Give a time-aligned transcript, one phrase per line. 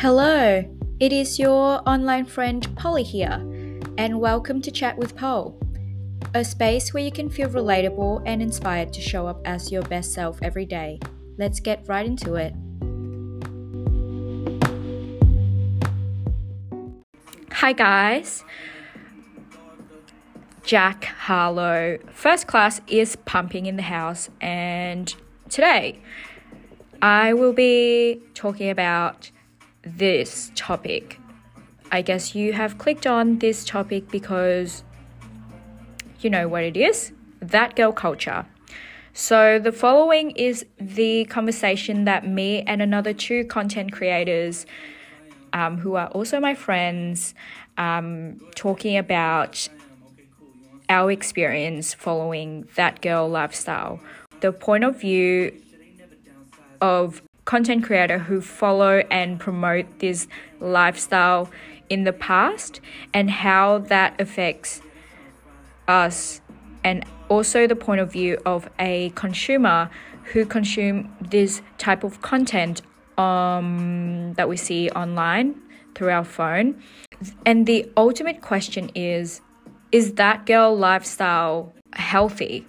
[0.00, 0.62] Hello,
[1.00, 3.44] it is your online friend Polly here,
[3.98, 5.58] and welcome to Chat with Pol,
[6.34, 10.12] a space where you can feel relatable and inspired to show up as your best
[10.12, 11.00] self every day.
[11.36, 12.54] Let's get right into it.
[17.54, 18.44] Hi, guys.
[20.62, 25.12] Jack Harlow, first class is pumping in the house, and
[25.48, 25.98] today
[27.02, 29.32] I will be talking about
[29.96, 31.18] this topic.
[31.90, 34.84] I guess you have clicked on this topic because
[36.20, 38.46] you know what it is that girl culture.
[39.12, 44.64] So, the following is the conversation that me and another two content creators,
[45.52, 47.34] um, who are also my friends,
[47.76, 49.68] um, talking about
[50.88, 54.00] our experience following that girl lifestyle.
[54.40, 55.60] The point of view
[56.80, 60.28] of content creator who follow and promote this
[60.60, 61.50] lifestyle
[61.88, 62.78] in the past
[63.14, 64.82] and how that affects
[65.88, 66.42] us.
[66.84, 69.88] And also the point of view of a consumer
[70.24, 72.82] who consume this type of content
[73.16, 75.58] um, that we see online
[75.94, 76.82] through our phone.
[77.46, 79.40] And the ultimate question is
[79.90, 82.66] is that girl lifestyle healthy?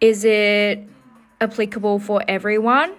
[0.00, 0.82] Is it
[1.40, 2.96] applicable for everyone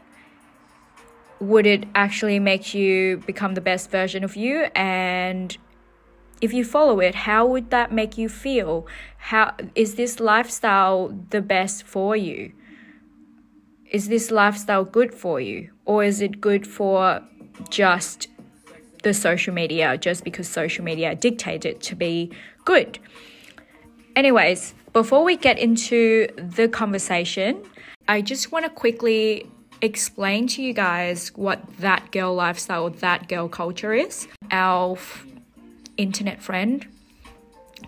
[1.40, 4.68] would it actually make you become the best version of you?
[4.76, 5.58] And
[6.42, 8.88] if you follow it how would that make you feel?
[9.18, 12.54] How is this lifestyle the best for you?
[13.92, 15.72] Is this lifestyle good for you?
[15.86, 17.22] Or is it good for
[17.70, 18.28] just
[19.04, 22.32] the social media just because social media dictates it to be
[22.66, 23.00] good?
[24.16, 27.64] Anyways before we get into the conversation
[28.08, 29.46] i just want to quickly
[29.81, 34.28] explain to you guys what that girl lifestyle, or that girl culture is.
[34.52, 34.97] Our
[35.97, 36.85] internet friend,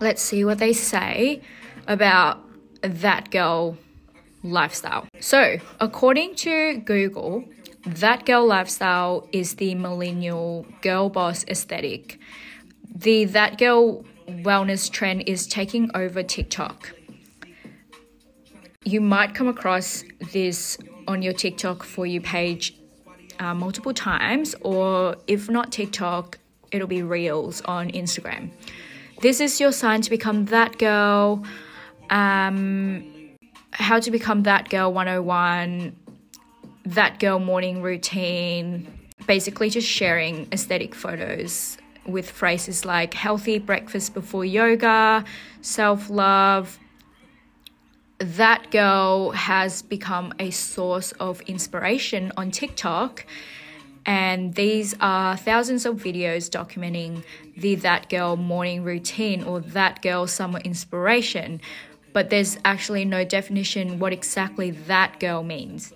[0.00, 1.42] let's see what they say
[1.86, 2.40] about
[2.82, 3.76] that girl
[4.42, 5.06] lifestyle.
[5.20, 7.44] So, according to Google,
[7.84, 12.18] that girl lifestyle is the millennial girl boss aesthetic.
[12.94, 16.92] The that girl wellness trend is taking over TikTok.
[18.84, 20.78] You might come across this
[21.10, 22.74] on your TikTok for you page
[23.38, 26.38] uh, multiple times, or if not TikTok,
[26.70, 28.50] it'll be Reels on Instagram.
[29.20, 31.44] This is your sign to become that girl.
[32.10, 33.36] Um,
[33.72, 35.96] how to become that girl 101,
[36.86, 38.86] that girl morning routine,
[39.26, 45.24] basically just sharing aesthetic photos with phrases like healthy breakfast before yoga,
[45.60, 46.78] self love,
[48.20, 53.24] that girl has become a source of inspiration on TikTok.
[54.06, 57.22] And these are thousands of videos documenting
[57.56, 61.60] the That Girl morning routine or That Girl summer inspiration.
[62.12, 65.92] But there's actually no definition what exactly that girl means.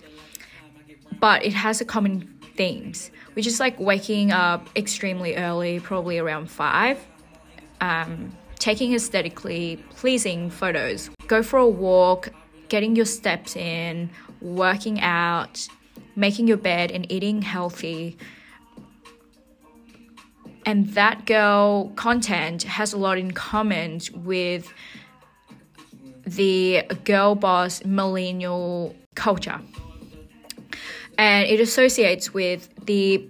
[1.19, 6.49] But it has a common themes, which is like waking up extremely early, probably around
[6.49, 7.05] five,
[7.81, 11.09] um, taking aesthetically pleasing photos.
[11.27, 12.29] Go for a walk,
[12.69, 14.09] getting your steps in,
[14.41, 15.67] working out,
[16.15, 18.17] making your bed, and eating healthy.
[20.65, 24.71] And that girl content has a lot in common with
[26.25, 29.61] the girl boss millennial culture.
[31.17, 33.29] And it associates with the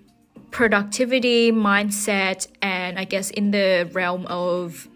[0.51, 4.87] productivity mindset and I guess in the realm of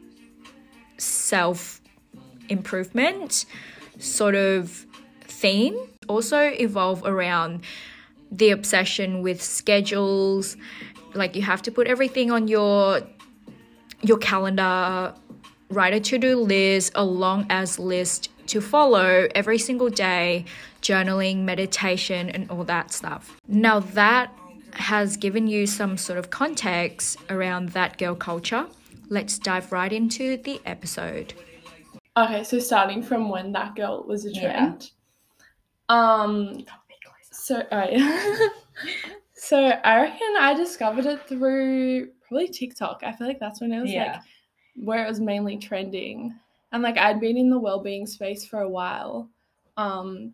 [1.00, 1.82] self
[2.50, 3.46] improvement
[4.00, 4.86] sort of
[5.22, 5.78] theme
[6.08, 7.64] also evolve around
[8.32, 10.58] the obsession with schedules.
[11.14, 13.02] Like you have to put everything on your
[14.02, 15.14] your calendar
[15.70, 20.46] write a to-do list a long as list to follow every single day
[20.82, 23.40] journaling meditation and all that stuff.
[23.48, 24.34] Now that
[24.74, 28.66] has given you some sort of context around that girl culture
[29.10, 31.34] let's dive right into the episode.
[32.16, 34.92] Okay, so starting from when that girl was a trend.
[35.90, 35.96] Yeah.
[35.96, 36.66] Um
[37.32, 38.50] so oh
[39.34, 43.02] so I reckon I discovered it through probably TikTok.
[43.04, 44.14] I feel like that's when it was yeah.
[44.14, 44.22] like
[44.76, 46.36] where it was mainly trending.
[46.72, 49.30] And like I'd been in the well-being space for a while.
[49.78, 50.34] Um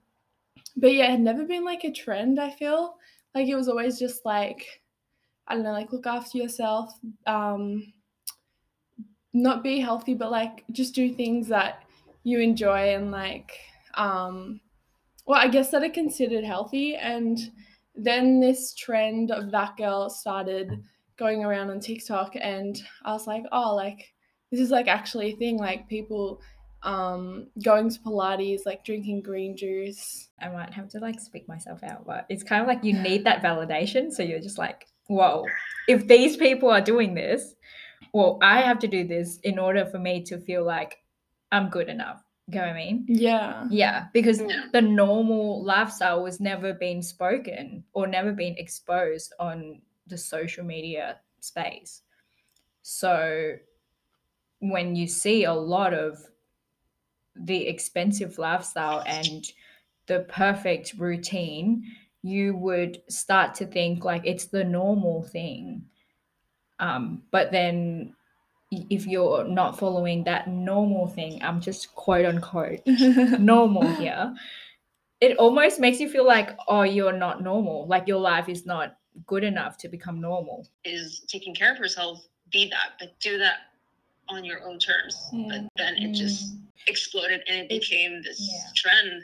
[0.76, 2.98] but yeah, it had never been like a trend, I feel.
[3.34, 4.82] Like it was always just like
[5.48, 6.92] I don't know, like look after yourself,
[7.28, 7.94] um,
[9.36, 11.84] not be healthy, but like just do things that
[12.24, 13.52] you enjoy and like,
[13.96, 14.62] um,
[15.28, 16.96] well, I guess that are considered healthy.
[16.96, 17.38] And
[17.96, 20.82] then this trend of that girl started
[21.18, 24.14] going around on TikTok, and I was like, oh, like
[24.52, 25.58] this is like actually a thing.
[25.58, 26.42] Like people
[26.84, 30.30] um going to Pilates, like drinking green juice.
[30.42, 33.26] I might have to like speak myself out, but it's kind of like you need
[33.26, 34.12] that validation.
[34.12, 35.46] So you're just like, whoa,
[35.90, 37.56] if these people are doing this,
[38.16, 41.04] well, I have to do this in order for me to feel like
[41.52, 42.24] I'm good enough.
[42.48, 43.06] You know what I mean?
[43.10, 43.68] Yeah.
[43.70, 44.68] Yeah, because Yeah.
[44.72, 51.20] the normal lifestyle was never been spoken or never been exposed on the social media
[51.42, 52.04] space.
[52.84, 53.58] So
[54.60, 56.30] when you see a lot of
[57.36, 59.46] the expensive lifestyle and
[60.08, 61.84] the perfect routine,
[62.22, 65.90] you would start to think like it's the normal thing.
[66.80, 68.14] Um, but then
[68.72, 72.82] if you're not following that normal thing, I'm just quote unquote
[73.40, 74.36] normal here,
[75.22, 77.88] it almost makes you feel like, oh, you're not normal.
[77.88, 80.68] Like your life is not good enough to become normal.
[80.84, 83.58] is taking care of herself, be that, but do that
[84.28, 85.30] on your own terms.
[85.32, 85.68] But Mm.
[85.78, 86.56] then it just
[86.88, 88.72] exploded and it It- became this yeah.
[88.76, 89.24] trend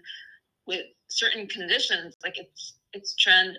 [0.65, 2.15] with certain conditions.
[2.23, 3.57] Like it's it's trend.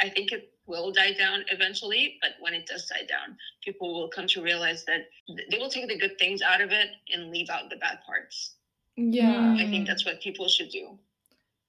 [0.00, 4.08] I think it will die down eventually, but when it does die down, people will
[4.08, 5.02] come to realize that
[5.50, 8.56] they will take the good things out of it and leave out the bad parts.
[8.96, 9.56] Yeah.
[9.58, 10.98] I think that's what people should do.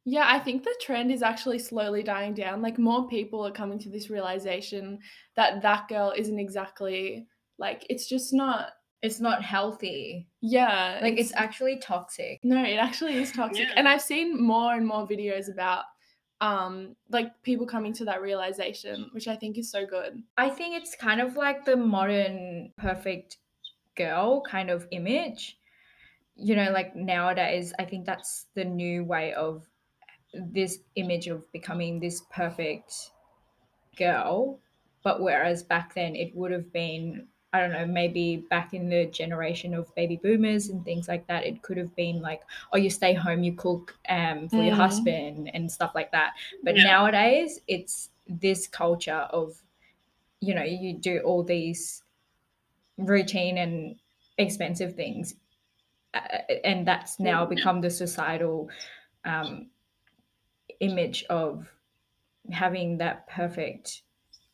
[0.06, 2.62] Yeah, I think the trend is actually slowly dying down.
[2.62, 5.00] Like more people are coming to this realization
[5.38, 7.28] that that girl isn't exactly
[7.58, 8.70] like it's just not.
[9.02, 10.30] It's not healthy.
[10.40, 12.40] Yeah, Like it's actually toxic.
[12.42, 13.68] no, it actually is toxic.
[13.68, 13.74] Yeah.
[13.76, 15.84] And I've seen more and more videos about
[16.42, 20.24] um like people coming to that realization, which I think is so good.
[20.38, 23.38] I think it's kind of like the modern perfect
[23.96, 25.58] girl kind of image.
[26.36, 29.70] You know, like nowadays, I think that's the new way of
[30.34, 33.12] this image of becoming this perfect
[33.98, 34.60] girl.
[35.04, 39.06] But whereas back then it would have been, I don't know, maybe back in the
[39.06, 42.42] generation of baby boomers and things like that, it could have been like,
[42.74, 44.78] oh, you stay home, you cook um, for your Mm.
[44.78, 46.34] husband and stuff like that.
[46.64, 46.84] But Yeah.
[46.84, 49.62] nowadays, it's this culture of,
[50.42, 52.04] you know, you do all these
[52.98, 54.00] routine and
[54.38, 55.36] expensive things.
[56.14, 57.56] Uh, and that's now Yeah.
[57.56, 58.70] become the societal
[59.26, 59.72] um,
[60.80, 61.72] image of
[62.52, 64.04] having that perfect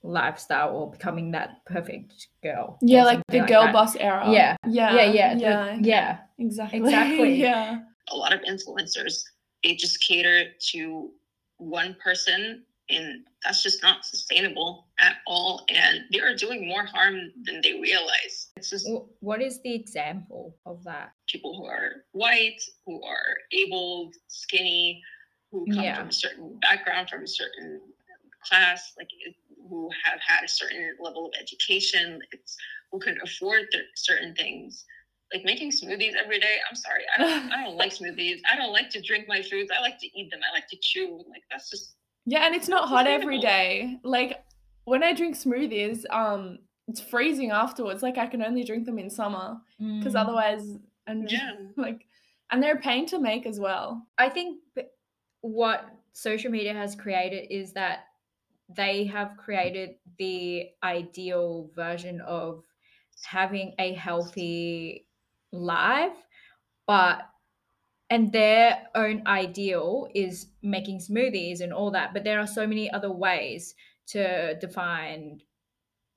[0.03, 2.77] lifestyle or becoming that perfect girl.
[2.81, 3.73] Yeah, like something the girl that.
[3.73, 4.23] boss era.
[4.31, 4.55] Yeah.
[4.67, 4.93] Yeah.
[4.95, 5.77] Yeah, yeah, the- Yeah.
[5.81, 6.17] yeah.
[6.37, 6.79] Exactly.
[6.79, 7.33] Exactly.
[7.41, 7.79] yeah.
[8.11, 9.21] a lot of influencers
[9.63, 11.11] they just cater to
[11.57, 17.15] one person and that's just not sustainable at all and they are doing more harm
[17.43, 21.11] than they realize it's just What is the example of that?
[21.27, 25.03] people who are white who are able skinny
[25.51, 25.97] who come Yeah.
[25.97, 27.81] from a certain background from a certain
[28.47, 29.35] class like it-
[29.69, 32.55] who have had a certain level of education it's
[32.91, 34.85] who can afford their, certain things
[35.33, 38.71] like making smoothies every day i'm sorry I don't, I don't like smoothies i don't
[38.73, 41.43] like to drink my foods i like to eat them i like to chew like
[41.51, 41.95] that's just
[42.25, 43.97] Yeah, and it's not hot every day.
[44.03, 44.43] Like
[44.85, 48.01] when I drink smoothies, um, it's freezing afterwards.
[48.03, 49.57] Like I can only drink them in summer
[49.99, 50.21] because Mm.
[50.23, 50.77] otherwise,
[51.07, 52.05] I'm yeah like,
[52.51, 54.05] and they're a pain to make as well.
[54.17, 54.59] I think
[55.41, 58.08] what social media has created is that
[58.69, 62.63] they have created the ideal version of
[63.23, 65.07] having a healthy
[65.51, 66.15] life,
[66.87, 67.29] but
[68.09, 72.13] and their own ideal is making smoothies and all that.
[72.13, 73.75] But there are so many other ways
[74.07, 75.41] to define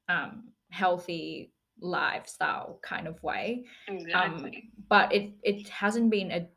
[0.08, 6.48] um, healthy lifestyle kind of way exactly but it it hasn't been a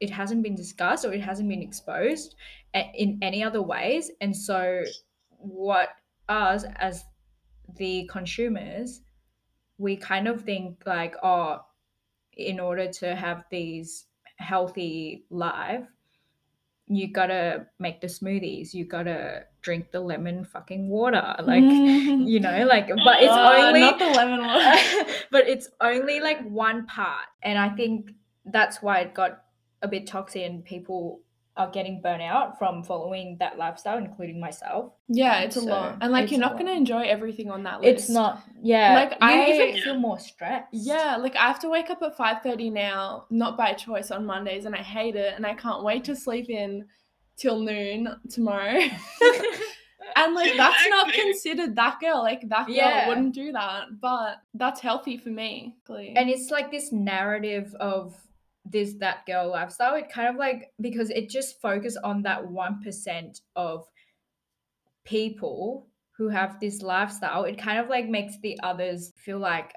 [0.00, 2.34] it hasn't been discussed or it hasn't been exposed
[2.74, 4.84] a- in any other ways and so
[5.38, 5.90] what
[6.28, 7.04] us as
[7.76, 9.00] the consumers
[9.78, 11.60] we kind of think like oh
[12.34, 14.06] in order to have these
[14.38, 15.84] healthy life
[16.90, 22.64] you gotta make the smoothies you gotta drink the lemon fucking water like you know
[22.66, 24.78] like but it's Uh, only not the lemon one.
[25.30, 28.12] but it's only like one part and i think
[28.46, 29.42] that's why it got
[29.82, 31.20] a bit toxic and people
[31.58, 36.12] are getting burnt out from following that lifestyle including myself yeah, it's a lot, and
[36.12, 38.04] like you're not gonna enjoy everything on that list.
[38.04, 41.68] it's not yeah Like, you I- even feel more stressed Yeah, like I have to
[41.68, 45.34] wake up at five thirty now, not by choice on Mondays, and I hate it,
[45.36, 46.86] and I can't wait to sleep in
[47.36, 48.78] till noon tomorrow.
[50.16, 52.22] and like that's not considered that girl.
[52.22, 53.08] Like that girl Yeah.
[53.08, 55.76] wouldn't do that, but that's healthy for me.
[56.16, 58.14] And it's like this narrative of
[58.70, 63.40] this that girl lifestyle it kind of like because it just focus on that 1%
[63.56, 63.86] of
[65.08, 65.86] people
[66.18, 69.72] who have this lifestyle, it kind of like makes the others feel like,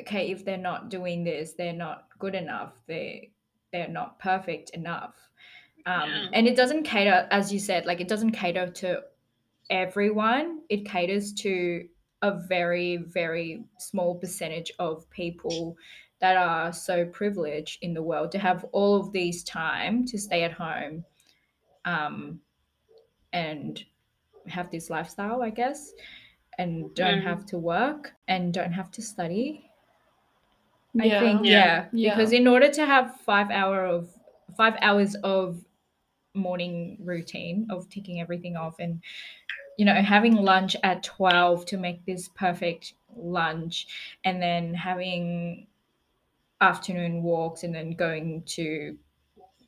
[0.00, 2.72] okay, if they're not doing this, they're not good enough.
[2.86, 3.32] They
[3.72, 5.14] they're not perfect enough.
[5.86, 6.28] Um, Yeah.
[6.32, 9.02] And it doesn't cater, as you said, like it doesn't cater to
[9.70, 10.60] everyone.
[10.68, 11.88] It caters to
[12.22, 15.76] a very, very small percentage of people
[16.22, 20.44] that are so privileged in the world to have all of these time to stay
[20.44, 21.04] at home
[21.84, 22.40] um,
[23.32, 23.84] and
[24.48, 25.92] have this lifestyle, I guess,
[26.58, 27.24] and don't Mm.
[27.24, 29.70] have to work and don't have to study.
[31.00, 31.20] I Yeah.
[31.20, 31.64] think Yeah.
[31.64, 31.88] yeah.
[31.92, 32.10] Yeah.
[32.10, 34.10] because in order to have five hour of
[34.56, 35.64] five hours of
[36.34, 39.02] morning routine of ticking everything off and
[39.78, 43.86] you know having lunch at 12 to make this perfect lunch
[44.24, 45.66] and then having
[46.62, 48.96] afternoon walks and then going to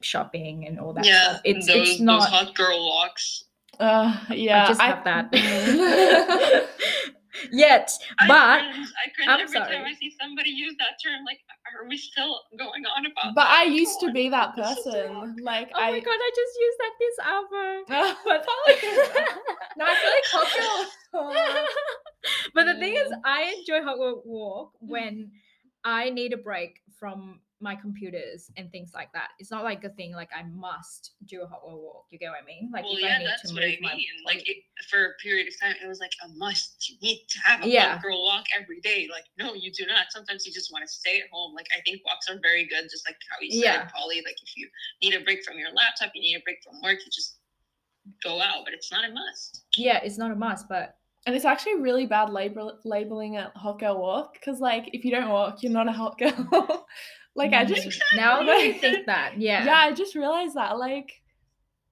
[0.00, 3.44] shopping and all that yeah, stuff it's those, it's not those hot girl walks.
[3.80, 4.64] Uh, yeah.
[4.64, 5.04] I just have Mm.
[5.04, 6.68] that
[7.50, 9.84] yet I but cringe, I cringe I'm every time.
[9.84, 11.24] I see somebody use that term.
[11.26, 11.40] Like,
[11.74, 13.34] are we still going on about?
[13.34, 13.58] But that?
[13.58, 15.36] I used to Come be that person.
[15.42, 15.90] Like oh I.
[15.90, 17.82] my god i just used that this hour
[18.24, 18.46] but
[19.76, 21.34] no, I feel like hot girl
[22.54, 23.20] but the thing is, Mm.
[23.24, 25.30] I enjoy hot girl walk when
[25.84, 29.28] I need a break from my computers and things like that.
[29.38, 32.06] It's not like a thing like I must do a hot wa- walk.
[32.10, 32.70] You get what I mean?
[32.72, 33.98] Like well, if yeah, I need that's to what I move my.
[34.26, 34.58] Like, it,
[34.90, 36.88] for a period of time, it was like a must.
[36.90, 37.92] You need to have a Yeah.
[37.94, 39.08] hot girl walk every day.
[39.10, 40.06] Like, no, you do not.
[40.10, 41.54] Sometimes you just want to stay at home.
[41.54, 43.88] Like, I think walks are very good, just like how you said, Yeah.
[43.94, 44.16] Polly.
[44.24, 44.68] Like, if you
[45.02, 47.38] need a break from your laptop, you need a break from work, you just
[48.22, 48.64] go out.
[48.64, 49.64] But it's not a must.
[49.76, 53.78] yeah, it's not a must, but And it's actually really bad label labeling a hot
[53.80, 56.86] girl walk because, like, if you don't walk, you're not a hot girl.
[57.34, 59.76] like, I just, Mm, now that you Like- think that, yeah, yeah.
[59.78, 60.78] I just realized that.
[60.78, 61.10] Like,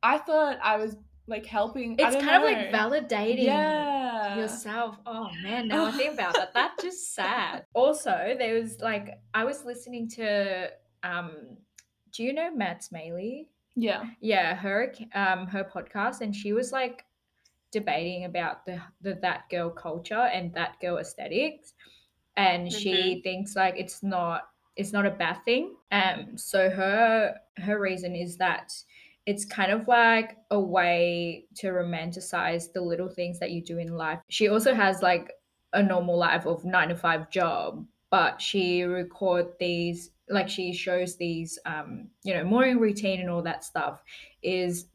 [0.03, 0.97] I thought I was
[1.27, 1.99] like helping.
[2.01, 3.45] I it's kind of like validating.
[3.45, 4.37] Yeah.
[4.37, 4.97] yourself.
[5.07, 6.53] Oh man, now I think about that.
[6.53, 7.65] That's just sad.
[7.75, 10.69] Also, there was like I was listening to
[11.05, 11.31] um
[12.13, 13.47] do you know Matt Smaley?
[13.77, 14.05] Yeah.
[14.21, 17.05] Yeah, her um her podcast and she was like
[17.73, 21.75] debating about the the that girl culture and that girl aesthetics
[22.37, 25.75] and she thinks like it's not it's not a bad thing.
[25.91, 28.73] Um so her her reason is that
[29.27, 33.97] it's kind of like a way to romanticize the little things that you do in
[33.97, 34.19] life.
[34.29, 35.33] She also has like
[35.73, 41.17] a normal life of 9 to 5 job, but she record these like she shows
[41.17, 44.03] these um you know morning routine and all that stuff
[44.43, 44.87] is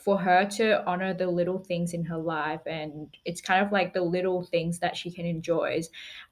[0.00, 3.92] for her to honor the little things in her life and it's kind of like
[3.92, 5.80] the little things that she can enjoy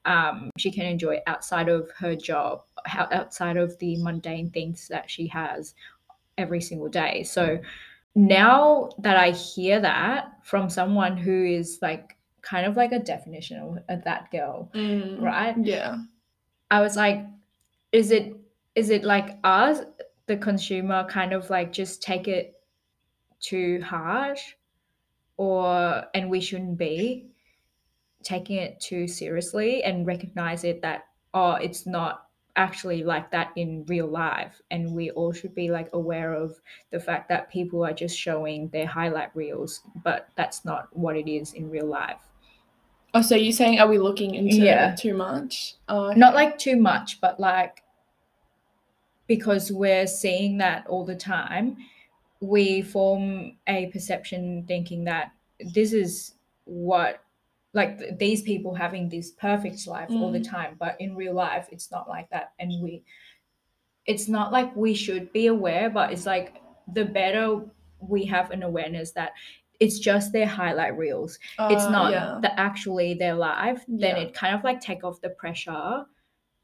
[0.05, 2.63] um, she can enjoy outside of her job
[2.95, 5.75] outside of the mundane things that she has
[6.37, 7.59] every single day so
[8.15, 13.59] now that i hear that from someone who is like kind of like a definition
[13.59, 15.99] of, of that girl Mm, right Yeah.
[16.71, 17.25] I was like,
[17.93, 18.35] is it
[18.75, 19.81] is it like us,
[20.27, 22.58] the consumer, kind of like just take it
[23.41, 24.55] too harsh,
[25.37, 27.27] or and we shouldn't be
[28.23, 32.25] taking it too seriously and recognize it that oh, it's not
[32.57, 36.59] actually like that in real life, and we all should be like aware of
[36.91, 41.31] the fact that people are just showing their highlight reels, but that's not what it
[41.31, 42.21] is in real life.
[43.15, 44.95] Oh, so you're saying, are we looking into Yeah.
[44.95, 45.77] too much?
[45.89, 47.83] Oh, not like too much but like
[49.27, 51.77] because we're seeing that all the time
[52.41, 55.33] we form a perception thinking that
[55.75, 57.23] this is what
[57.75, 60.51] like th- these people having this perfect life all the Mm.
[60.51, 63.03] time but in real life it's not like that and we
[64.07, 66.63] it's not like we should be aware but it's like
[66.95, 67.61] the better
[68.01, 69.33] we have an awareness that
[69.81, 71.39] it's just their highlight reels
[71.71, 72.39] it's Uh, not yeah.
[72.41, 74.23] the actually their life then Yeah.
[74.23, 76.05] it kind of like take off the pressure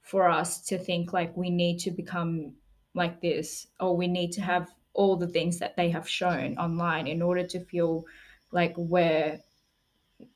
[0.02, 2.54] for us to think like we need to become
[2.94, 7.06] like this or we need to have all the things that they have shown online
[7.06, 8.04] in order to feel
[8.52, 9.38] like we're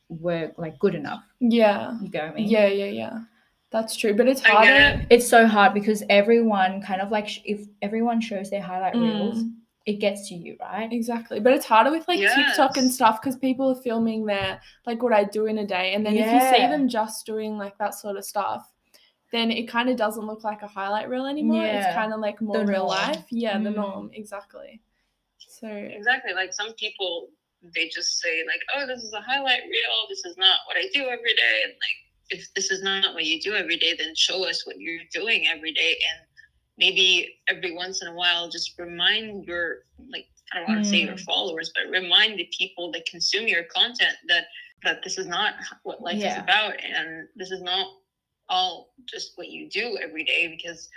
[0.08, 1.96] we're like good enough Yeah.
[2.02, 3.18] you get what I mean Yeah, yeah, yeah.
[3.70, 4.14] That's true.
[4.14, 4.72] But it's I harder.
[5.02, 5.06] it.
[5.10, 9.42] it's so hard because everyone kind of like sh- if everyone shows their highlight reels
[9.44, 9.52] Mm,
[9.84, 11.38] it gets to you right exactly.
[11.38, 15.12] But it's harder with like TikTok and stuff because people are filming their like what
[15.12, 15.92] I do in a day.
[15.94, 18.66] And then if you see them just doing like that sort of stuff,
[19.32, 21.64] then it kind of doesn't look like a highlight reel anymore.
[21.64, 22.88] It's kind of like more real norm.
[22.88, 23.24] life.
[23.30, 23.74] Yeah, the Mm.
[23.74, 24.10] norm.
[24.14, 24.80] Exactly.
[25.38, 26.32] So Exactly.
[26.34, 27.28] Like some people,
[27.74, 30.06] they just say like, "Oh, this is a highlight reel.
[30.08, 31.98] This is not what I do every day." And like,
[32.40, 35.46] if this is not what you do every day, then show us what you're doing
[35.48, 36.26] every day, and
[36.76, 41.02] maybe every once in a while, just remind your like I don't want to say
[41.02, 41.24] your Mm.
[41.24, 44.46] followers, but remind the people that consume your content that
[44.84, 47.86] that this is not what life is about, and this is not
[48.48, 50.48] all just what you do every day.
[50.48, 50.88] Because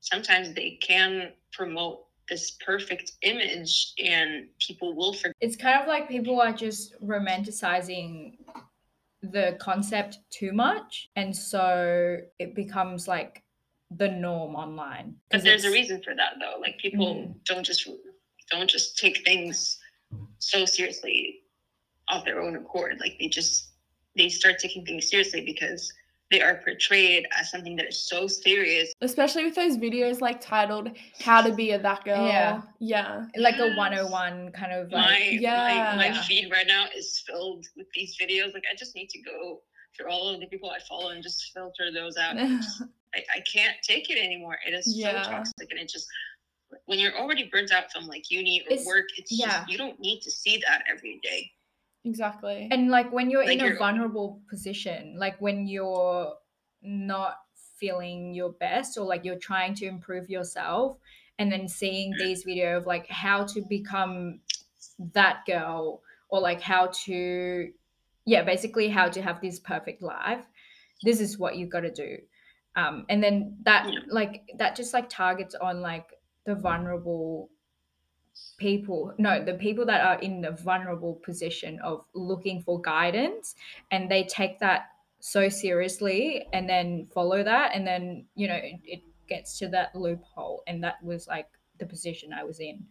[0.00, 5.34] sometimes they can promote this perfect image, and people will forget.
[5.40, 8.38] It's kind of like people are just romanticizing
[9.22, 11.10] the concept too much.
[11.16, 13.42] And so it becomes like
[13.90, 15.16] the norm online.
[15.30, 16.58] But there's a reason for that, though.
[16.60, 17.44] Like people Mhm.
[17.44, 17.88] don't just
[18.50, 19.78] don't just take things
[20.38, 21.40] so seriously
[22.08, 22.98] of their own accord.
[23.00, 23.72] Like they just
[24.16, 25.92] they start taking things seriously because
[26.32, 28.92] they are portrayed as something that is so serious.
[29.02, 30.88] Especially with those videos like titled
[31.20, 32.62] "How to Be a That Girl." Yeah.
[32.80, 33.26] yeah.
[33.36, 35.92] like a 101 kind of My Yeah.
[35.94, 36.22] my, my Yeah.
[36.22, 38.54] feed right now is filled with these videos.
[38.54, 39.60] Like I just need to go
[39.96, 42.36] through all of the people I follow and just filter those out.
[42.38, 42.58] I,
[43.36, 44.56] I can't take it anymore.
[44.66, 45.22] It is Yeah.
[45.22, 46.06] so toxic and it just
[46.86, 49.58] when you're already burnt out from like uni or It's- work, it's yeah.
[49.58, 51.50] just you don't need to see that every day.
[52.04, 52.68] Exactly.
[52.70, 56.34] and like when you're Like in a you're- vulnerable position like when you're
[56.82, 57.36] not
[57.78, 60.98] feeling your best or like you're trying to improve yourself
[61.38, 64.40] and then seeing these video of like how to become
[65.14, 67.70] that girl or like how to
[68.24, 70.44] yeah basically how to have this perfect life
[71.02, 72.18] this is what you've got to do
[72.76, 73.98] um and then that Yeah.
[74.08, 76.06] like that just like targets on like
[76.46, 77.50] the vulnerable
[78.58, 83.54] people no the people that are in the vulnerable position of looking for guidance
[83.90, 84.86] and they take that
[85.20, 89.94] so seriously and then follow that and then you know it, it gets to that
[89.94, 91.46] loophole and that was like
[91.78, 92.84] the position i was in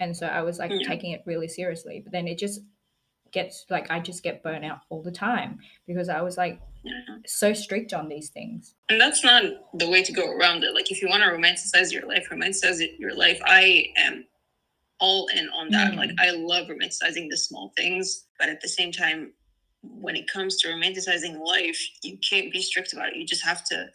[0.00, 0.88] and so i was like Yeah.
[0.88, 2.60] taking it really seriously but then it just
[3.32, 6.92] gets like i just get burnt out all the time because i was like Yeah.
[7.26, 9.44] so strict on these things And that's not
[9.74, 10.74] the way to go around it.
[10.74, 13.40] Like if you want to romanticize your life, romanticize it, your life.
[13.44, 14.26] I am
[15.00, 15.92] all in on that.
[15.92, 15.96] Mm.
[15.96, 19.32] Like I love romanticizing the small things, but at the same time,
[19.82, 23.16] when it comes to romanticizing life, you can't be strict about it.
[23.16, 23.86] You just have to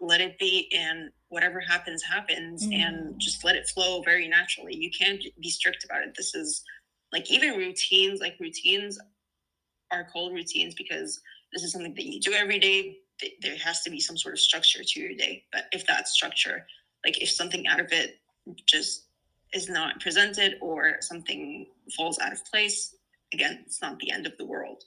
[0.00, 2.74] let it be and whatever happens happens Mm.
[2.74, 4.74] and just let it flow very naturally.
[4.74, 6.14] You can't be strict about it.
[6.16, 6.62] This is
[7.12, 8.98] like even routines, like routines
[9.90, 11.20] are called routines because
[11.52, 12.98] this is something that you do every day
[13.40, 16.66] there has to be some sort of structure to your day but if that structure
[17.04, 18.20] like if something out of it
[18.66, 19.06] just
[19.52, 22.94] is not presented or something falls out of place
[23.32, 24.84] again it's not the end of the world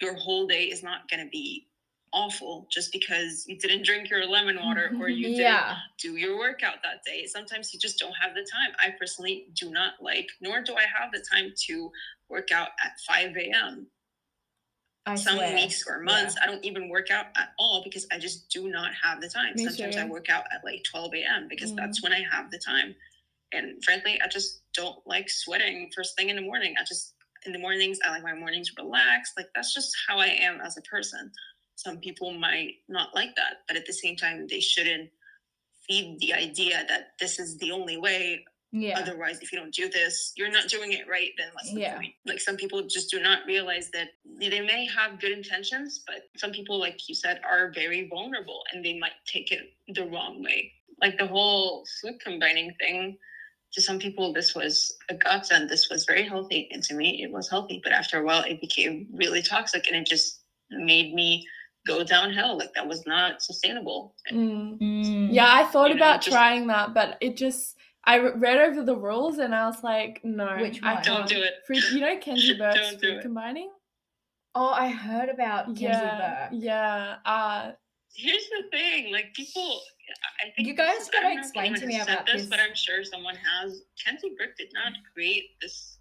[0.00, 1.66] your whole day is not going to be
[2.12, 6.38] awful just because you didn't drink your lemon water or you didn't yeah do your
[6.38, 7.26] workout that day.
[7.26, 8.74] Sometimes you just don't have the time.
[8.78, 11.90] I personally do not like, nor do I have the time to
[12.28, 13.86] work out at 5 a.m.
[15.06, 15.54] i Some swear.
[15.54, 18.92] weeks or months, I don't even work out at all because I just do not
[19.02, 19.54] have the time.
[19.56, 21.48] Me Sometimes I work out at like 12 a.m.
[21.48, 21.76] because Mm.
[21.76, 22.94] that's when I have the time.
[23.54, 26.74] And frankly, I just don't like sweating first thing in the morning.
[26.78, 27.14] I just,
[27.46, 29.34] in the mornings, I like my mornings relaxed.
[29.36, 31.30] Like that's just how I am as a person.
[31.76, 35.10] Some people might not like that, but at the same time, they shouldn't
[35.88, 39.88] feed the idea that this is the only way yeah Otherwise, if you don't do
[39.88, 41.96] this, you're not doing it right, then what's the Yeah.
[41.96, 42.12] point?
[42.26, 46.50] Like some people just do not realize that they may have good intentions, but some
[46.50, 50.72] people, like you said, are very vulnerable and they might take it the wrong way.
[51.00, 53.16] Like the whole food combining thing,
[53.74, 55.68] to some people, this was a godsend.
[55.68, 56.68] This was very healthy.
[56.72, 57.80] And to me, it was healthy.
[57.82, 61.46] But after a while, it became really toxic and it just made me
[61.86, 62.56] go downhill.
[62.56, 64.14] Like that was not sustainable.
[64.32, 64.78] Mm.
[64.80, 65.28] Mm.
[65.32, 68.82] Yeah, I thought You know, about just- trying that, but it just I read over
[68.84, 71.02] the rules and I was like, no, Which I one?
[71.02, 71.28] Don't can't.
[71.30, 71.54] do it.
[71.66, 73.70] Fruit, you know, Kenzie Burke's Don't food combining.
[74.54, 76.60] oh i heard about Kenzie yeah, Burke.
[76.62, 77.16] yeah.
[77.24, 77.72] Uh,
[78.14, 79.80] Here's the thing, like people,
[80.42, 82.50] I think You guys this- gotta don't know if explain to me about this, this.
[82.50, 83.82] but I'm sure someone has.
[84.04, 85.98] Kenzie Burke did not create this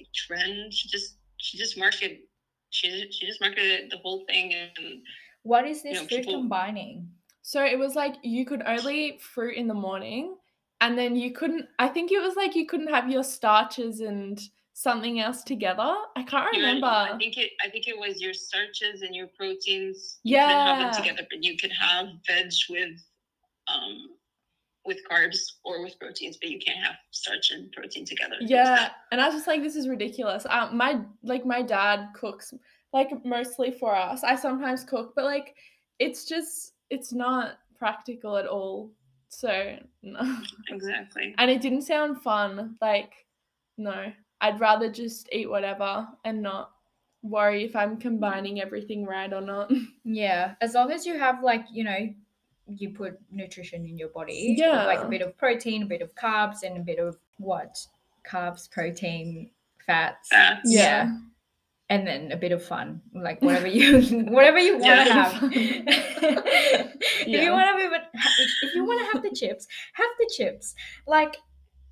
[0.00, 0.72] like trend.
[0.72, 2.18] She just she just marketed
[2.70, 5.02] she she just marketed the whole thing and
[5.42, 7.08] what is this know, food people- combining
[7.42, 10.36] so it was like you could only eat fruit in the morning,
[10.80, 11.68] and then you couldn't.
[11.78, 14.40] I think it was like you couldn't have your starches and
[14.72, 15.94] something else together.
[16.16, 16.86] I can't you remember.
[16.86, 20.20] I think it I think it was your starches and your proteins.
[20.22, 20.90] You couldn't have Yeah.
[20.92, 22.98] them together, but you could have veg with
[23.72, 24.10] um
[24.86, 28.36] with carbs or with proteins, but you can't have starch and protein together.
[28.40, 30.44] Yeah, that- and I was just like, this is ridiculous.
[30.50, 32.52] Um, my like my dad cooks
[32.92, 34.22] like mostly for us.
[34.24, 35.56] I sometimes cook, but like
[35.98, 38.90] it's just it's not practical at all.
[39.28, 41.34] So no, exactly.
[41.38, 42.76] and it didn't sound fun.
[42.80, 43.12] Like
[43.78, 46.72] no, I'd rather just eat whatever and not
[47.22, 49.72] worry if I'm combining everything right or not.
[50.04, 52.14] yeah as long as you have like you know
[52.66, 56.14] you put nutrition in your body with, like a bit of protein a bit of
[56.14, 57.76] carbs and a bit of what
[58.28, 59.50] carbs, protein,
[59.86, 60.28] fats.
[60.30, 60.60] Fats.
[60.64, 61.16] Yeah.
[61.90, 65.24] And then a bit of fun, like whatever you whatever you want to Yeah.
[65.24, 65.50] have.
[65.52, 70.74] if you want to if, if you want to have the chips, have the chips.
[71.06, 71.36] Like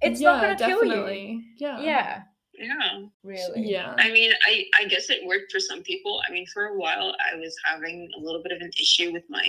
[0.00, 0.88] it's not going to kill you.
[0.90, 1.44] definitely.
[1.58, 1.80] Yeah.
[1.80, 2.22] Yeah.
[2.54, 3.62] Yeah, really.
[3.68, 3.94] Yeah.
[3.98, 6.20] I mean, I, I guess it worked for some people.
[6.28, 9.24] I mean, for a while, I was having a little bit of an issue with
[9.28, 9.46] my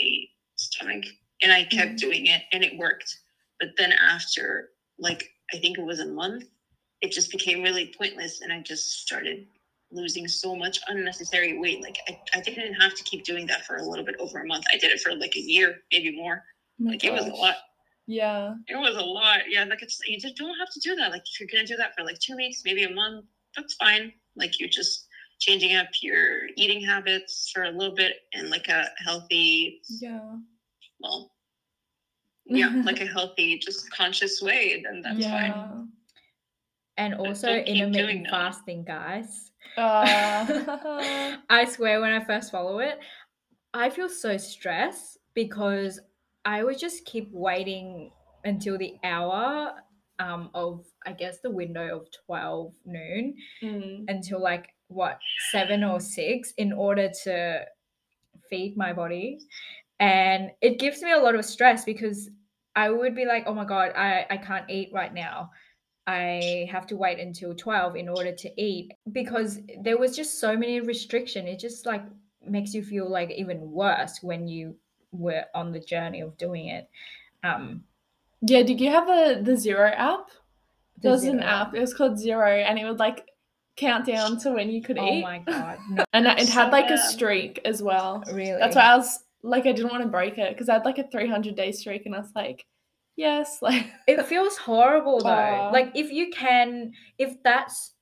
[0.64, 1.04] stomach,
[1.42, 1.98] and I kept Mhm.
[2.00, 3.20] doing it, and it worked.
[3.60, 5.24] But then after, like,
[5.54, 6.46] I think it was a month,
[7.02, 9.48] it just became really pointless, and I just started
[9.92, 11.82] losing so much unnecessary weight.
[11.82, 14.46] Like, I, I didn't have to keep doing that for a little bit over a
[14.46, 14.66] month.
[14.74, 16.44] I did it for like a year, maybe more.
[16.82, 17.56] Oh Like, it was a lot.
[18.08, 18.56] Yeah.
[18.68, 19.42] It was a lot.
[19.50, 21.12] Yeah, like it's you just don't have to do that.
[21.12, 24.12] Like if you're gonna do that for like two weeks, maybe a month, that's fine.
[24.36, 25.08] Like you're just
[25.40, 30.38] changing up your eating habits for a little bit and like a healthy, Yeah.
[31.04, 31.32] Well,
[32.46, 34.82] yeah, like a healthy, just conscious way.
[34.84, 35.52] Then that's fine.
[35.52, 35.72] yeah.
[36.98, 39.52] And also intermittent fasting, guys.
[39.78, 43.00] Uh, I swear when I first follow it,
[43.74, 46.00] I feel so stressed because
[46.46, 48.12] I would just keep waiting
[48.44, 49.74] until the hour
[50.20, 55.18] um, of, I guess, the window of 12 noon mm, until like what,
[55.52, 57.66] seven or six in order to
[58.50, 59.40] feed my body.
[60.00, 62.30] And it gives me a lot of stress because
[62.76, 65.52] I would be like, oh my God, I, I can't eat right now.
[66.06, 70.58] I have to wait until 12 in order to eat because there was just so
[70.58, 71.48] many restriction.
[71.48, 72.04] It just like
[72.46, 74.76] makes you feel like even worse when you
[75.12, 76.90] were on the journey of doing it.
[77.44, 77.84] Um,
[78.42, 78.64] yeah.
[78.64, 80.28] Did you have a the zero app?
[80.98, 81.74] the There was an app.
[81.74, 83.30] It was called Zero, and it would like
[83.76, 85.20] count down to when you could Oh eat.
[85.20, 88.24] Oh my god, no, And it had like a streak as well.
[88.32, 88.60] really?
[88.60, 90.98] That's why I was like, I didn't want to break it because I had like
[90.98, 92.66] a 300 day streak, and I was like,
[93.16, 95.70] yes, like, it feels horrible though.
[95.72, 97.94] Like if you can, if that's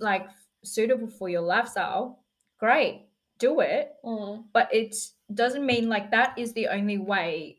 [0.00, 0.26] like
[0.64, 2.24] suitable for your lifestyle,
[2.58, 3.06] great,
[3.38, 3.92] do it.
[4.04, 4.94] mm, But it
[5.34, 7.58] doesn't mean like that is the only way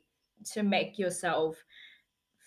[0.53, 1.57] to make yourself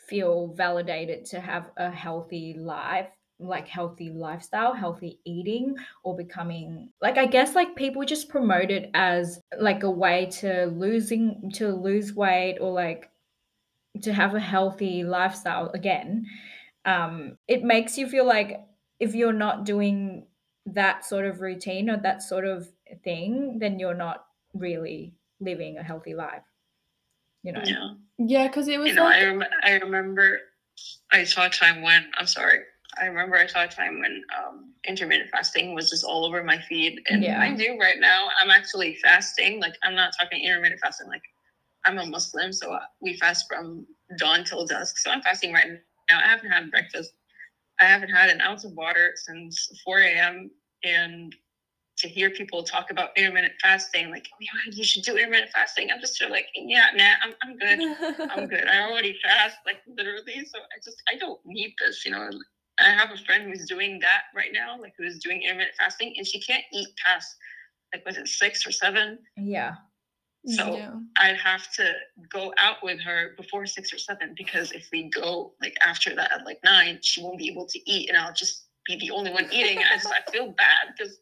[0.09, 3.09] feel validated to have a healthy life
[3.41, 8.91] like healthy lifestyle healthy eating or becoming like i guess like people just promote it
[8.95, 13.11] as like a way to losing to lose weight or like
[14.03, 16.27] to have a healthy lifestyle again
[16.85, 18.61] um it makes you feel like
[18.99, 20.27] if you're not doing
[20.67, 22.69] that sort of routine or that sort of
[23.03, 24.25] thing then you're not
[24.55, 26.43] really living a healthy life
[27.43, 27.95] you know Yeah.
[28.19, 30.39] yeah, because it was You know, like, I, rem- I remember
[31.13, 32.61] I saw a time when, I'm sorry,
[33.01, 36.59] I remember I saw a time when um, intermittent fasting was just all over my
[36.61, 37.01] feed.
[37.09, 37.41] And Yeah.
[37.41, 38.29] I do right now.
[38.41, 39.61] I'm actually fasting.
[39.61, 41.09] Like, I'm not talking intermittent fasting.
[41.09, 41.23] Like,
[41.85, 43.87] I'm a Muslim, so we fast from
[44.19, 44.99] dawn till dusk.
[44.99, 45.67] So I'm fasting right
[46.11, 46.19] now.
[46.19, 47.13] I haven't had breakfast.
[47.81, 50.51] I haven't had an ounce of water since 4 a.m.
[50.85, 51.35] And
[51.97, 55.89] to hear people talk about intermittent fasting, like, oh, yeah, you should do intermittent fasting.
[55.91, 58.31] I'm just sort of like, yeah, nah, I'm, I'm good.
[58.31, 58.67] I'm good.
[58.67, 60.45] I already fast, like literally.
[60.45, 62.29] So I just I don't need this, you know.
[62.81, 66.27] I have a friend who's doing that right now, like who's doing intermittent fasting, and
[66.27, 67.37] she can't eat past
[67.95, 69.19] like was it six or seven?
[69.37, 69.75] yeah
[70.47, 70.95] So yeah.
[71.19, 71.93] I'd have to
[72.33, 76.33] go out with her before six or seven because if we go like after that
[76.33, 79.33] at like nine, she won't be able to eat, and I'll just be the only
[79.33, 79.79] one eating.
[79.79, 81.19] I just I feel bad because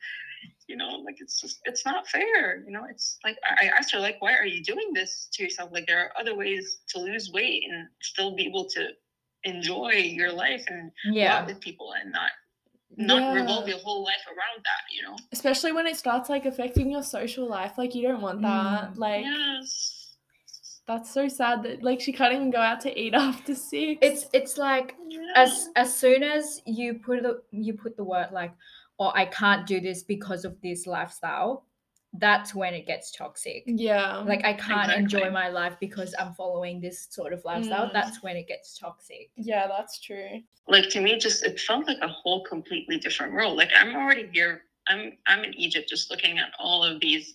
[0.69, 2.63] you know like it's just it's not fair.
[2.65, 5.43] You know, it's like I I asked her like, why are you doing this to
[5.43, 5.71] yourself?
[5.73, 8.91] Like there are other ways to lose weight and still be able to
[9.45, 12.31] enjoy your life and yeah out with people and not
[12.97, 13.41] not Yeah.
[13.41, 14.83] revolve your whole life around that.
[14.95, 15.17] You know.
[15.33, 17.77] Especially when it starts like affecting your social life.
[17.77, 18.95] Like, you don't want that.
[18.95, 18.99] Mm.
[18.99, 20.17] Like, yes.
[20.87, 23.99] that's so sad that like she can't even go out to eat after six.
[24.03, 25.21] it's it's like Yeah.
[25.37, 28.53] as as soon as you put the you put the word like
[28.99, 31.67] oh i can't do this because of this lifestyle
[32.15, 33.65] that's when it gets toxic.
[33.67, 34.19] Yeah.
[34.19, 37.89] like i can't enjoy my life because i'm following this sort of lifestyle.
[37.89, 37.93] Mm.
[37.93, 39.31] that's when it gets toxic.
[39.37, 40.41] Yeah, that's true.
[40.69, 43.57] like to me just it felt like a whole completely different world.
[43.57, 44.63] Like i'm already here.
[44.89, 47.35] I'm i'm in egypt just looking at all of these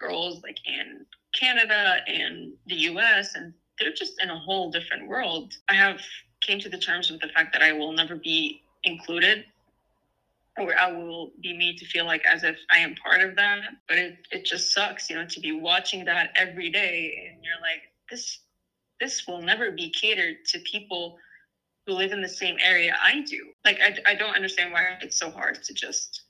[0.00, 1.04] girls like in
[1.38, 5.52] canada and the us and they're just in a whole different world.
[5.68, 6.00] I have
[6.40, 9.44] came to the terms with the fact that i will never be included
[10.58, 13.60] or i will be made to feel like as if i am part of that
[13.88, 17.60] but it, it just sucks you know to be watching that every day and you're
[17.60, 18.40] like this
[19.00, 21.18] this will never be catered to people
[21.86, 23.50] who live in the same area I do.
[23.64, 26.22] Like, I, I don't understand why it's so hard to just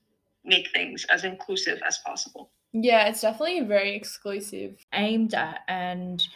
[0.45, 2.51] make things as inclusive as possible.
[2.73, 4.85] Yeah, it's definitely very exclusive.
[4.93, 6.27] aimed at and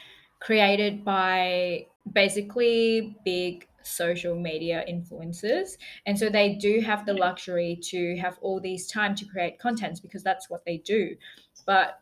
[0.41, 8.17] created by basically big social media influencers and so they do have the luxury to
[8.17, 11.15] have all these time to create contents because that's what they do
[11.67, 12.01] but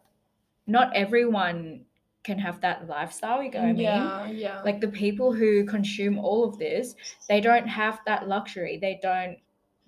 [0.67, 1.85] not everyone
[2.25, 3.77] can have that lifestyle you go I mean?
[3.79, 4.63] yeah, yeah.
[4.63, 6.95] like the people who consume all of this
[7.29, 9.39] they don't have that luxury they don't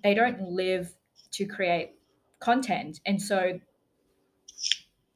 [0.03, 0.93] they don't live
[1.31, 1.95] to create
[2.39, 3.59] content and so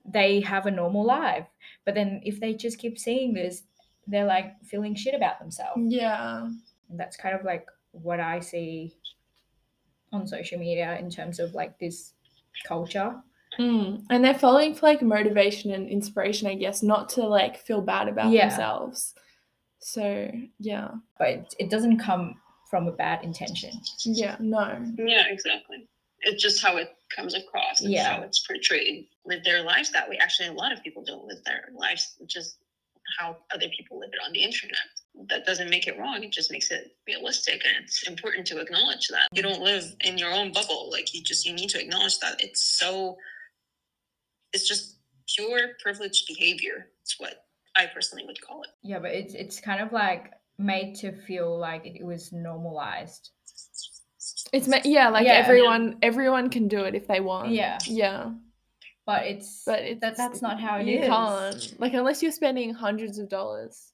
[0.05, 1.47] they have a normal life
[1.85, 3.63] but then if they just keep seeing this
[4.07, 6.49] they're like feeling shit about themselves yeah.
[6.89, 8.93] And that's kind of like what i see
[10.11, 12.13] on social media in terms of like this
[12.67, 13.15] culture
[13.59, 14.03] Mm.
[14.09, 18.07] And they're following for like motivation and inspiration, I guess, not to like feel bad
[18.07, 18.47] about Yeah.
[18.49, 19.13] themselves.
[19.77, 23.69] So yeah, but it, it doesn't come from a bad intention
[24.05, 25.87] yeah, no, Yeah, exactly.
[26.21, 27.81] It's just how it comes across.
[27.81, 28.15] It's Yeah.
[28.15, 29.07] how it's portrayed.
[29.23, 30.17] Live their lives that way.
[30.17, 32.57] Actually, a lot of people don't live their lives just
[33.19, 34.77] how other people live it on the internet.
[35.29, 36.23] That doesn't make it wrong.
[36.23, 40.17] It just makes it realistic, and it's important to acknowledge that you don't live in
[40.17, 40.89] your own bubble.
[40.91, 43.17] Like you just you need to acknowledge that it's so.
[44.53, 44.97] It's just
[45.35, 46.87] pure privileged behavior.
[47.03, 47.45] It's what
[47.75, 48.69] I personally would call it.
[48.83, 53.29] yeah but it's it's kind of like made to feel like it was normalized
[54.53, 55.33] it's ma- yeah, like Yeah.
[55.33, 57.49] everyone, everyone can do it if they want.
[57.51, 57.77] Yeah.
[57.87, 58.31] yeah,
[59.05, 61.07] but it's but it's, that, that's not how it you is.
[61.07, 63.91] can't like unless you're spending hundreds of dollars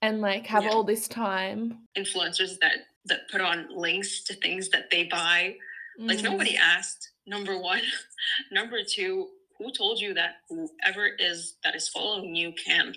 [0.00, 0.70] and like have Yeah.
[0.70, 1.86] all this time.
[1.96, 5.56] Influencers that that put on links to things that they buy
[5.98, 6.22] Like Mm.
[6.24, 7.10] nobody asked.
[7.26, 7.82] Number one.
[8.50, 12.94] Number two, who told you that whoever is that is following you can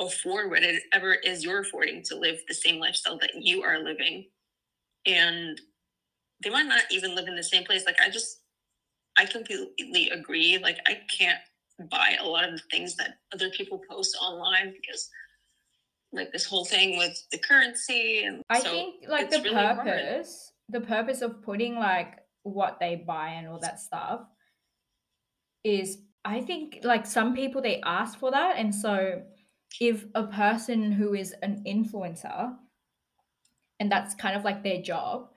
[0.00, 4.30] afford whatever it is you're affording to live the same lifestyle that you are living?
[5.06, 5.60] And
[6.42, 7.84] they might not even live in the same place.
[7.84, 8.40] Like I just
[9.18, 10.58] I completely agree.
[10.58, 11.40] Like I can't
[11.90, 15.10] buy a lot of the things that other people post online because
[16.14, 19.54] like this whole thing with the currency and I so think like it's the really
[19.54, 19.78] hard.
[19.78, 24.20] purpose, the purpose of putting like what they buy and all that stuff
[25.64, 29.22] is I think like some people they ask for that and so
[29.80, 32.54] if a person who is an influencer
[33.80, 35.28] and that's kind of like their job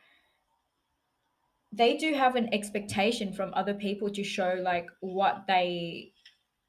[1.73, 6.11] they do have an expectation from other people to show like what they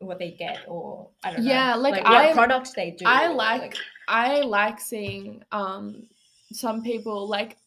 [0.01, 3.27] what they get or I don't know Yeah, like, what I- products they do I
[3.29, 3.77] or, like
[4.09, 6.09] I like seeing um
[6.53, 7.59] some people like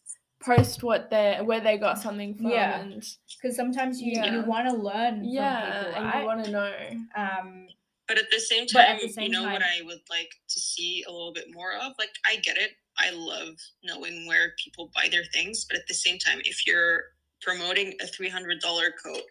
[0.44, 2.80] post what they where they got something from Yeah.
[2.80, 3.04] and
[3.40, 6.72] because sometimes you, you want to learn from yeah people, and you want to know
[7.16, 7.68] um
[8.08, 11.04] But at the same time, the same you know what I would like to see
[11.06, 11.92] a little bit more of?
[11.98, 12.72] Like, I get it.
[12.98, 15.64] I love knowing where people buy their things.
[15.64, 17.04] But at the same time, if you're
[17.40, 18.60] promoting a $300
[19.02, 19.22] coat,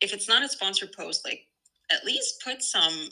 [0.00, 1.40] if it's not a sponsored post, like,
[1.90, 3.10] at least put some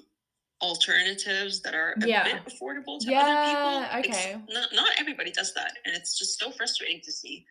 [0.64, 2.24] alternatives that are a Yeah.
[2.24, 3.98] bit affordable to Yeah, other people.
[4.00, 4.40] It's- okay.
[4.56, 5.72] Not, not everybody does that.
[5.84, 7.44] And it's just so frustrating to see.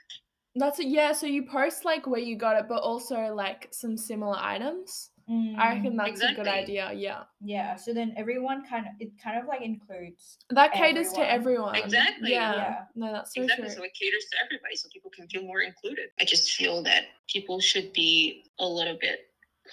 [0.55, 3.97] that's it yeah so you post like where you got it but also like some
[3.97, 8.85] similar items i mm, reckon that's a good idea yeah yeah so then everyone kind
[8.89, 11.73] of it kind of like includes that caters to Everyone.
[11.73, 12.31] everyone Exactly.
[12.37, 12.75] yeah, Yeah.
[13.01, 13.65] no that's so exactly.
[13.65, 16.07] true So it caters to everybody, so people can feel more included.
[16.21, 18.13] I just feel that people should be
[18.59, 19.17] a little bit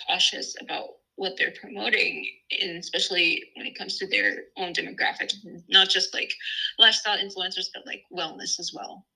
[0.06, 0.88] cautious about
[1.20, 2.26] what they're promoting,
[2.62, 5.34] and especially when it comes to their own demographic,
[5.68, 6.32] not just like
[6.78, 9.06] lifestyle influencers, but like wellness as well.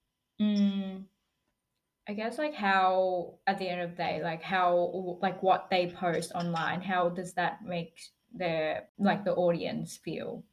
[0.40, 1.02] mm,
[2.06, 5.86] i guess like how at the end of the day like how like what they
[5.86, 7.94] post online how does that make
[8.34, 10.44] their like the audience feel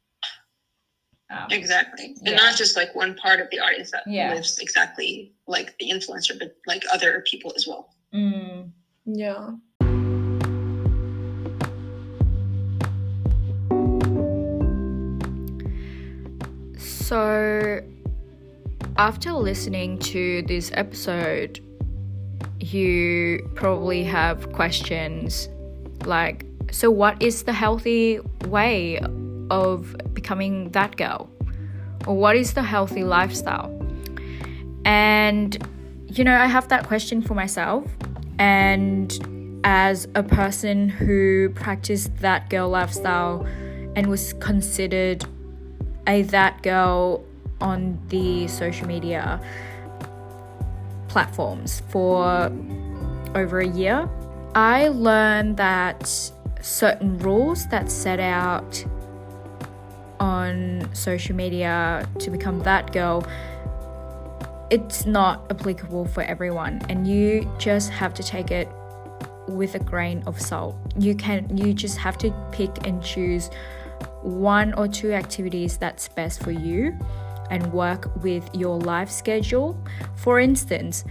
[1.30, 2.28] um, Exactly, Yeah.
[2.28, 4.32] and not just like one part of the audience that Yeah.
[4.34, 7.84] lives exactly like the influencer, but like other people as well.
[8.14, 8.70] mm,
[9.06, 9.50] yeah
[17.12, 17.82] So,
[18.96, 21.60] after listening to this episode,
[22.58, 25.50] you probably have questions
[26.06, 28.98] like so, what is the healthy way
[29.50, 31.28] of becoming that girl?
[32.06, 33.68] Or what is the healthy lifestyle?
[34.86, 35.58] And,
[36.06, 37.84] you know, I have that question for myself.
[38.38, 43.46] And as a person who practiced that girl lifestyle
[43.96, 45.26] and was considered
[46.06, 47.24] a that girl
[47.60, 49.40] on the social media
[51.08, 52.52] platforms for
[53.34, 54.08] over a year,
[54.54, 56.08] I learned that
[56.60, 58.84] certain rules that set out
[60.20, 63.26] on social media to become that girl
[64.70, 68.66] it's not applicable for everyone and you just have to take it
[69.46, 70.76] with a grain of salt.
[70.96, 73.50] You can you just have to pick and choose
[74.22, 76.96] one or two activities that's best for you
[77.50, 79.78] and work with your life schedule.
[80.16, 81.04] For instance,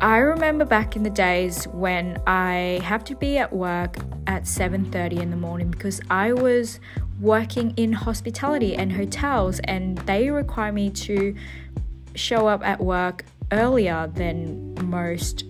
[0.00, 5.20] I remember back in the days when I have to be at work at 7:30
[5.20, 6.78] in the morning because I was
[7.20, 11.34] working in hospitality and hotels and they require me to
[12.14, 15.44] show up at work earlier than most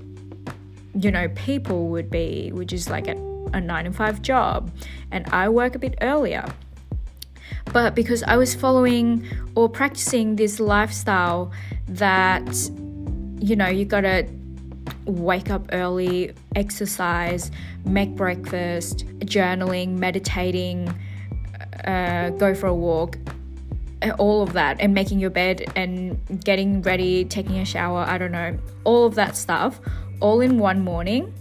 [0.94, 4.70] you know people would be which is like a, a 9 to 5 job
[5.10, 6.44] and I work a bit earlier
[7.72, 11.52] but because I was following or practicing this lifestyle
[11.88, 12.48] that
[13.40, 14.26] you know you got to
[15.04, 17.50] wake up early, exercise,
[17.84, 20.94] make breakfast, journaling, meditating,
[21.84, 23.18] uh, go for a walk,
[24.18, 28.32] all of that, and making your bed and getting ready, taking a shower, I don't
[28.32, 29.80] know, all of that stuff,
[30.20, 31.32] all in one morning.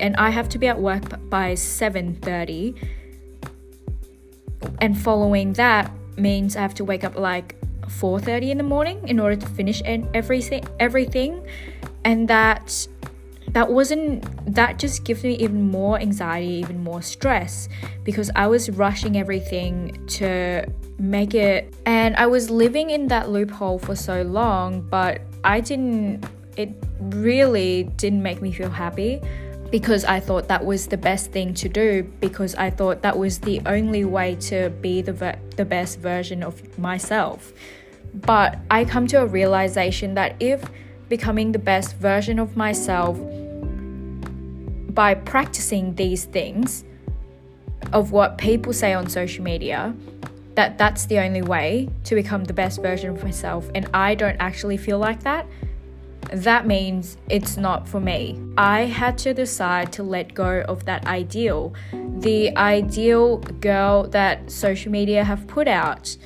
[0.00, 2.74] And I have to be at work by 7:30.
[4.80, 7.56] And following that means I have to wake up like
[7.88, 11.42] 4:30 in the morning in order to finish everything everything.
[12.04, 12.86] And that
[13.54, 17.68] that wasn't that just gives me even more anxiety even more stress
[18.02, 20.64] because i was rushing everything to
[20.98, 21.74] make it.
[21.86, 26.26] And i was living in that loophole for so long but i didn't
[26.56, 29.20] it really didn't make me feel happy
[29.74, 33.40] because I thought that was the best thing to do because I thought that was
[33.40, 37.52] the only way to be the ver- the best version of myself.
[38.14, 40.62] But I come to a realization that if
[41.08, 43.18] becoming the best version of myself
[44.94, 46.84] by practicing these things
[47.92, 49.92] of what people say on social media
[50.54, 54.36] that that's the only way to become the best version of myself and I don't
[54.38, 55.48] actually feel like that
[56.34, 58.40] that means it's not for me.
[58.56, 61.74] I had to decide to let go of that ideal,
[62.18, 66.16] the ideal girl that social media have put out.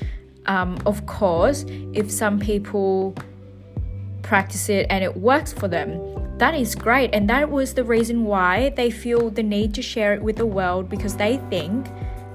[0.47, 3.15] Um, of course, if some people
[4.23, 6.01] practice it and it works for them,
[6.39, 7.11] that is great.
[7.13, 10.47] And that was the reason why they feel the need to share it with the
[10.47, 11.87] world because they think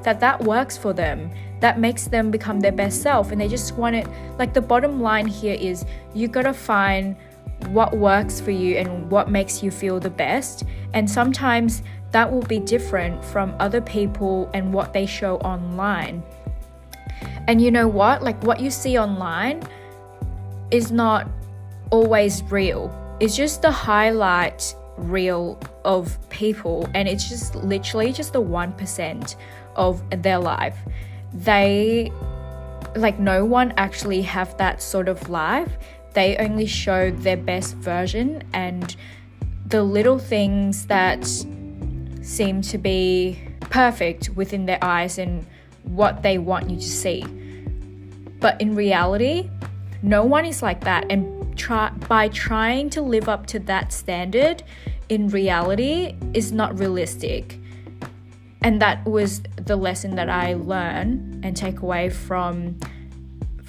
[0.04, 1.32] that that works for them.
[1.62, 3.32] That makes them become their best self.
[3.32, 4.06] And they just want it.
[4.38, 7.16] Like the bottom line here is you gotta find
[7.68, 10.64] what works for you and what makes you feel the best.
[10.94, 16.24] And sometimes that will be different from other people and what they show online.
[17.48, 18.24] And you know what?
[18.24, 19.64] Like what you see online
[20.72, 21.30] is not
[21.92, 28.42] always real it's just the highlight reel of people and it's just literally just the
[28.42, 29.36] 1%
[29.76, 30.78] of their life
[31.34, 32.12] they
[32.96, 35.78] like no one actually have that sort of life
[36.14, 38.96] they only show their best version and
[39.68, 41.26] the little things that
[42.22, 45.46] seem to be perfect within their eyes and
[45.84, 47.24] what they want you to see
[48.40, 49.50] but in reality
[50.02, 54.64] no one is like that and try by trying to live up to that standard
[55.10, 57.60] in reality is not realistic.
[58.62, 62.80] And that was the lesson that I learned and take away from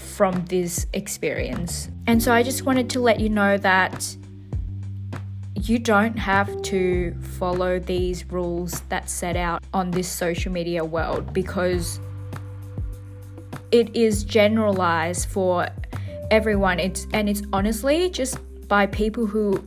[0.05, 1.89] from this experience.
[2.07, 4.17] And so I just wanted to let you know that
[5.61, 11.33] you don't have to follow these rules that set out on this social media world
[11.33, 12.01] because
[13.73, 15.69] it is generalized for
[16.31, 16.79] everyone.
[16.79, 18.39] It's and it's honestly just
[18.69, 19.63] by people who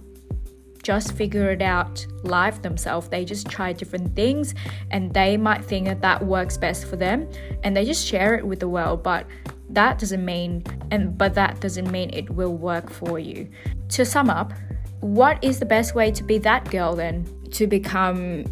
[0.84, 3.10] just figure it out live themselves.
[3.10, 4.56] They just try different things
[4.91, 7.28] and they might think that that works best for them
[7.63, 9.26] and they just share it with the world, but
[9.69, 13.49] that doesn't mean and but that doesn't mean it will work for you.
[13.89, 14.53] To sum up,
[15.01, 17.25] what is the best way to be that girl then?
[17.51, 18.45] To become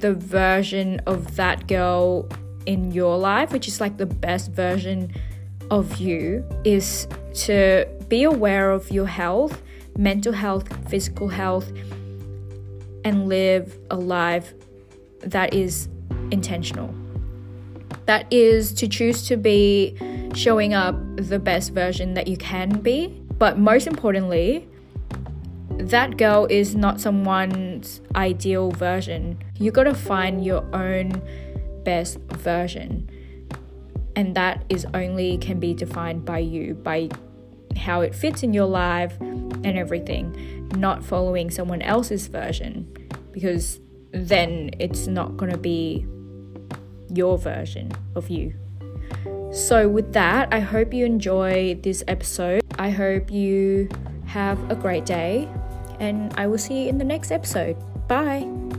[0.00, 2.28] the version of that girl
[2.66, 5.12] in your life, which is like the best version
[5.70, 9.62] of you is to be aware of your health,
[9.96, 11.72] mental health, physical health,
[13.04, 14.54] and live a life
[15.20, 15.88] that is
[16.30, 16.94] intentional.
[18.06, 19.96] That is to choose to be
[20.34, 23.08] showing up the best version that you can be.
[23.38, 24.68] But most importantly,
[25.70, 29.38] that girl is not someone's ideal version.
[29.58, 31.22] You gotta find your own
[31.84, 33.08] best version
[34.16, 37.08] and that is only can be defined by you by
[37.76, 42.90] how it fits in your life and everything not following someone else's version
[43.32, 43.80] because
[44.12, 46.06] then it's not to be
[47.14, 48.54] your version of you
[49.52, 52.62] so with that i hope you enjoy this episode.
[52.78, 53.88] I hope you
[54.26, 55.48] have a great day
[56.00, 57.76] and i will see you in the next episode.
[58.08, 58.71] Bye